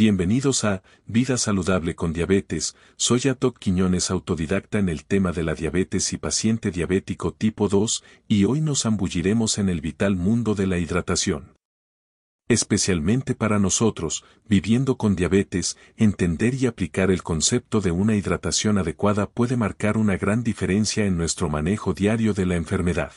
Bienvenidos 0.00 0.64
a 0.64 0.82
Vida 1.04 1.36
Saludable 1.36 1.94
con 1.94 2.14
Diabetes. 2.14 2.74
Soy 2.96 3.28
Atok 3.28 3.58
Quiñones, 3.58 4.10
autodidacta 4.10 4.78
en 4.78 4.88
el 4.88 5.04
tema 5.04 5.30
de 5.30 5.42
la 5.42 5.54
diabetes 5.54 6.14
y 6.14 6.16
paciente 6.16 6.70
diabético 6.70 7.34
tipo 7.34 7.68
2, 7.68 8.02
y 8.26 8.46
hoy 8.46 8.62
nos 8.62 8.84
zambulliremos 8.84 9.58
en 9.58 9.68
el 9.68 9.82
vital 9.82 10.16
mundo 10.16 10.54
de 10.54 10.66
la 10.66 10.78
hidratación. 10.78 11.52
Especialmente 12.48 13.34
para 13.34 13.58
nosotros, 13.58 14.24
viviendo 14.48 14.96
con 14.96 15.16
diabetes, 15.16 15.76
entender 15.98 16.54
y 16.54 16.64
aplicar 16.64 17.10
el 17.10 17.22
concepto 17.22 17.82
de 17.82 17.90
una 17.90 18.16
hidratación 18.16 18.78
adecuada 18.78 19.28
puede 19.28 19.58
marcar 19.58 19.98
una 19.98 20.16
gran 20.16 20.42
diferencia 20.42 21.04
en 21.04 21.18
nuestro 21.18 21.50
manejo 21.50 21.92
diario 21.92 22.32
de 22.32 22.46
la 22.46 22.56
enfermedad. 22.56 23.12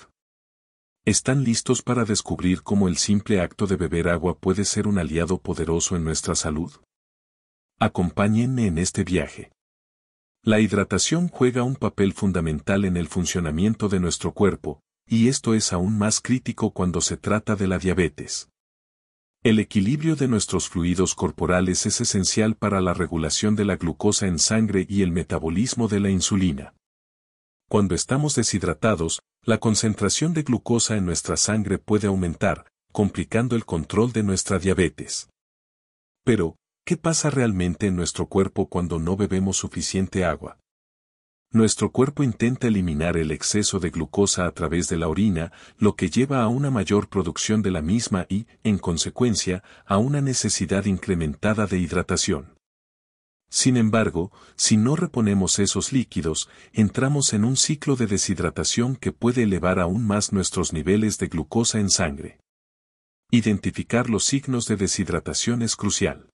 ¿Están 1.06 1.44
listos 1.44 1.82
para 1.82 2.06
descubrir 2.06 2.64
cómo 2.64 2.88
el 2.88 2.96
simple 2.96 3.42
acto 3.42 3.68
de 3.68 3.76
beber 3.76 4.08
agua 4.08 4.38
puede 4.38 4.64
ser 4.64 4.88
un 4.88 4.98
aliado 4.98 5.38
poderoso 5.38 5.98
en 5.98 6.06
nuestra 6.06 6.34
salud? 6.34 6.72
Acompáñenme 7.78 8.68
en 8.68 8.78
este 8.78 9.04
viaje. 9.04 9.52
La 10.44 10.62
hidratación 10.62 11.28
juega 11.28 11.64
un 11.64 11.76
papel 11.76 12.14
fundamental 12.14 12.86
en 12.86 12.96
el 12.96 13.10
funcionamiento 13.10 13.90
de 13.90 14.00
nuestro 14.00 14.32
cuerpo, 14.32 14.80
y 15.06 15.28
esto 15.28 15.54
es 15.54 15.74
aún 15.74 15.98
más 15.98 16.22
crítico 16.22 16.72
cuando 16.72 17.02
se 17.02 17.18
trata 17.18 17.58
de 17.58 17.68
la 17.68 17.80
diabetes. 17.80 18.48
El 19.44 19.60
equilibrio 19.60 20.16
de 20.16 20.30
nuestros 20.30 20.70
fluidos 20.70 21.16
corporales 21.16 21.86
es 21.86 22.00
esencial 22.00 22.56
para 22.56 22.80
la 22.80 22.94
regulación 22.94 23.58
de 23.58 23.66
la 23.66 23.76
glucosa 23.76 24.28
en 24.28 24.40
sangre 24.40 24.86
y 24.88 25.02
el 25.02 25.12
metabolismo 25.12 25.90
de 25.90 26.00
la 26.00 26.12
insulina. 26.12 26.76
Cuando 27.74 27.96
estamos 27.96 28.36
deshidratados, 28.36 29.24
la 29.42 29.58
concentración 29.58 30.36
de 30.36 30.44
glucosa 30.44 30.96
en 30.96 31.08
nuestra 31.08 31.38
sangre 31.38 31.80
puede 31.80 32.06
aumentar, 32.06 32.68
complicando 32.92 33.56
el 33.56 33.66
control 33.66 34.14
de 34.14 34.22
nuestra 34.22 34.60
diabetes. 34.60 35.28
Pero, 36.24 36.56
¿qué 36.86 36.98
pasa 36.98 37.32
realmente 37.32 37.88
en 37.88 37.96
nuestro 37.96 38.28
cuerpo 38.28 38.70
cuando 38.70 39.00
no 39.00 39.18
bebemos 39.18 39.58
suficiente 39.58 40.24
agua? 40.24 40.60
Nuestro 41.50 41.92
cuerpo 41.92 42.22
intenta 42.22 42.68
eliminar 42.68 43.18
el 43.18 43.32
exceso 43.32 43.80
de 43.80 43.90
glucosa 43.90 44.46
a 44.46 44.52
través 44.52 44.88
de 44.88 44.98
la 44.98 45.08
orina, 45.08 45.52
lo 45.80 45.96
que 45.96 46.12
lleva 46.12 46.44
a 46.44 46.50
una 46.50 46.70
mayor 46.70 47.10
producción 47.10 47.64
de 47.64 47.72
la 47.72 47.82
misma 47.82 48.28
y, 48.30 48.46
en 48.64 48.78
consecuencia, 48.78 49.64
a 49.88 49.98
una 49.98 50.22
necesidad 50.22 50.86
incrementada 50.86 51.66
de 51.66 51.80
hidratación. 51.80 52.53
Sin 53.54 53.78
embargo, 53.78 54.32
si 54.56 54.78
no 54.78 54.96
reponemos 54.96 55.60
esos 55.60 55.94
líquidos, 55.94 56.50
entramos 56.72 57.34
en 57.34 57.46
un 57.46 57.56
ciclo 57.56 57.96
de 57.96 58.08
deshidratación 58.08 58.96
que 58.96 59.12
puede 59.12 59.44
elevar 59.44 59.80
aún 59.80 60.08
más 60.08 60.34
nuestros 60.34 60.74
niveles 60.74 61.20
de 61.20 61.28
glucosa 61.28 61.80
en 61.80 61.92
sangre. 61.92 62.40
Identificar 63.30 64.10
los 64.10 64.24
signos 64.24 64.66
de 64.66 64.76
deshidratación 64.76 65.62
es 65.62 65.76
crucial. 65.76 66.32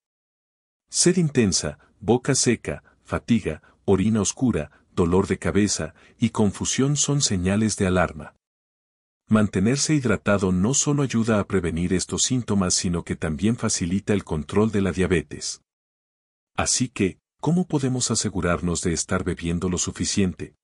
Sed 0.89 1.17
intensa, 1.17 1.77
boca 1.99 2.35
seca, 2.35 2.85
fatiga, 3.03 3.63
orina 3.83 4.21
oscura, 4.21 4.71
dolor 4.95 5.27
de 5.27 5.39
cabeza 5.39 5.93
y 6.19 6.29
confusión 6.29 6.95
son 6.95 7.21
señales 7.21 7.75
de 7.75 7.85
alarma. 7.85 8.37
Mantenerse 9.27 9.93
hidratado 9.93 10.53
no 10.53 10.73
solo 10.73 11.03
ayuda 11.03 11.41
a 11.41 11.47
prevenir 11.47 11.91
estos 11.91 12.21
síntomas 12.21 12.75
sino 12.75 13.03
que 13.03 13.17
también 13.17 13.57
facilita 13.57 14.13
el 14.13 14.23
control 14.23 14.71
de 14.71 14.79
la 14.79 14.93
diabetes. 14.93 15.59
Así 16.59 16.89
que, 16.89 17.21
¿cómo 17.39 17.65
podemos 17.67 18.11
asegurarnos 18.11 18.81
de 18.81 18.91
estar 18.91 19.23
bebiendo 19.23 19.69
lo 19.69 19.77
suficiente? 19.77 20.55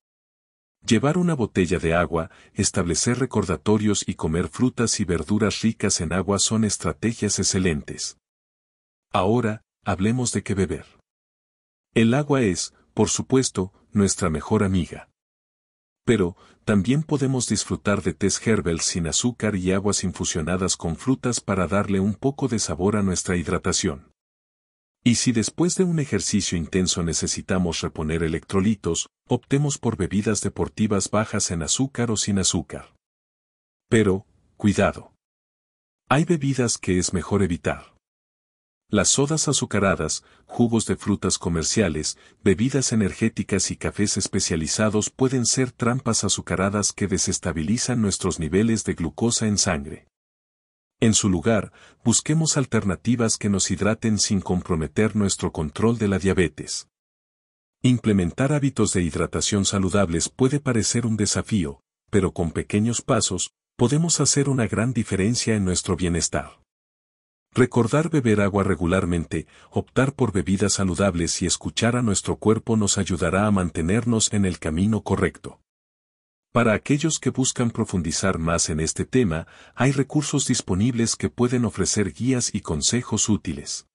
Llevar 0.85 1.17
una 1.17 1.33
botella 1.33 1.79
de 1.79 1.93
agua, 1.93 2.31
establecer 2.53 3.17
recordatorios 3.17 4.03
y 4.05 4.15
comer 4.15 4.49
frutas 4.49 4.99
y 4.99 5.05
verduras 5.05 5.61
ricas 5.61 6.01
en 6.01 6.11
agua 6.11 6.39
son 6.39 6.65
estrategias 6.65 7.39
excelentes. 7.39 8.17
Ahora, 9.13 9.61
hablemos 9.85 10.33
de 10.33 10.43
qué 10.43 10.53
beber. 10.53 10.85
El 11.93 12.13
agua 12.13 12.41
es, 12.41 12.73
por 12.93 13.07
supuesto, 13.07 13.71
nuestra 13.93 14.29
mejor 14.29 14.65
amiga. 14.65 15.09
Pero, 16.03 16.35
también 16.65 17.03
podemos 17.03 17.47
disfrutar 17.47 18.03
de 18.03 18.13
tés 18.13 18.45
herbal 18.45 18.81
sin 18.81 19.07
azúcar 19.07 19.55
y 19.55 19.71
aguas 19.71 20.03
infusionadas 20.03 20.75
con 20.75 20.97
frutas 20.97 21.39
para 21.39 21.67
darle 21.67 22.01
un 22.01 22.15
poco 22.15 22.49
de 22.49 22.59
sabor 22.59 22.97
a 22.97 23.01
nuestra 23.01 23.37
hidratación. 23.37 24.13
Y 25.07 25.15
si 25.15 25.31
después 25.31 25.75
de 25.75 25.83
un 25.83 25.99
ejercicio 25.99 26.57
intenso 26.57 27.03
necesitamos 27.03 27.81
reponer 27.81 28.23
electrolitos, 28.23 29.07
optemos 29.29 29.77
por 29.77 29.97
bebidas 29.97 30.41
deportivas 30.41 31.11
bajas 31.11 31.51
en 31.51 31.61
azúcar 31.61 32.09
o 32.09 32.17
sin 32.17 32.39
azúcar. 32.39 32.95
Pero, 33.87 34.25
cuidado. 34.57 35.13
Hay 36.09 36.25
bebidas 36.25 36.79
que 36.79 36.97
es 36.97 37.13
mejor 37.13 37.43
evitar. 37.43 37.93
Las 38.89 39.09
sodas 39.09 39.47
azucaradas, 39.47 40.23
jugos 40.47 40.87
de 40.87 40.95
frutas 40.95 41.37
comerciales, 41.37 42.17
bebidas 42.43 42.91
energéticas 42.91 43.69
y 43.69 43.77
cafés 43.77 44.17
especializados 44.17 45.11
pueden 45.11 45.45
ser 45.45 45.71
trampas 45.71 46.23
azucaradas 46.23 46.93
que 46.93 47.05
desestabilizan 47.05 48.01
nuestros 48.01 48.39
niveles 48.39 48.83
de 48.85 48.95
glucosa 48.95 49.45
en 49.45 49.59
sangre. 49.59 50.07
En 51.05 51.13
su 51.13 51.29
lugar, 51.29 51.71
busquemos 52.03 52.57
alternativas 52.57 53.37
que 53.37 53.47
nos 53.47 53.69
hidraten 53.69 54.17
sin 54.17 54.41
comprometer 54.41 55.15
nuestro 55.15 55.51
control 55.51 55.99
de 55.99 56.07
la 56.07 56.17
diabetes. 56.17 56.87
Implementar 57.83 58.51
hábitos 58.51 58.91
de 58.93 59.03
hidratación 59.03 59.65
saludables 59.65 60.29
puede 60.29 60.59
parecer 60.59 61.05
un 61.05 61.15
desafío, 61.15 61.79
pero 62.09 62.31
con 62.31 62.49
pequeños 62.49 63.03
pasos, 63.03 63.51
podemos 63.77 64.19
hacer 64.19 64.49
una 64.49 64.65
gran 64.65 64.93
diferencia 64.93 65.55
en 65.55 65.63
nuestro 65.63 65.95
bienestar. 65.95 66.59
Recordar 67.53 68.09
beber 68.09 68.41
agua 68.41 68.63
regularmente, 68.63 69.45
optar 69.69 70.15
por 70.15 70.31
bebidas 70.31 70.73
saludables 70.73 71.39
y 71.43 71.45
escuchar 71.45 71.97
a 71.97 72.01
nuestro 72.01 72.37
cuerpo 72.37 72.77
nos 72.77 72.97
ayudará 72.97 73.45
a 73.45 73.51
mantenernos 73.51 74.33
en 74.33 74.43
el 74.43 74.57
camino 74.57 75.01
correcto. 75.01 75.59
Para 76.55 76.73
aquellos 76.73 77.19
que 77.19 77.31
buscan 77.31 77.69
profundizar 77.69 78.39
más 78.39 78.69
en 78.69 78.79
este 78.79 79.03
tema, 79.03 79.45
hay 79.75 79.91
recursos 79.91 80.47
disponibles 80.47 81.17
que 81.17 81.29
pueden 81.29 81.65
ofrecer 81.65 82.13
guías 82.13 82.55
y 82.55 82.61
consejos 82.61 83.27
útiles. 83.27 83.87